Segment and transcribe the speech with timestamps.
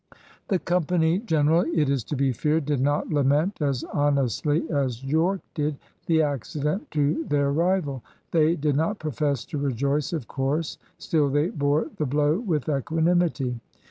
[0.47, 5.43] The company generally, it is to be feared, did not lament as honestly as Yorke
[5.53, 5.77] did,
[6.07, 8.01] the accident to their rival.
[8.31, 13.59] They did not profess to rejoice, of course; still they bore the blow with equanimity.